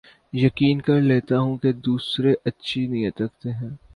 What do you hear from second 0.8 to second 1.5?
کر لیتا